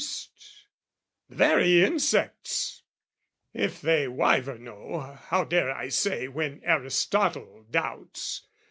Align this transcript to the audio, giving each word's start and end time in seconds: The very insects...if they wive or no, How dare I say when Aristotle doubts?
The 1.29 1.35
very 1.35 1.83
insects...if 1.85 3.81
they 3.81 4.07
wive 4.07 4.49
or 4.49 4.57
no, 4.57 4.99
How 5.27 5.43
dare 5.43 5.69
I 5.69 5.89
say 5.89 6.27
when 6.27 6.59
Aristotle 6.63 7.67
doubts? 7.69 8.47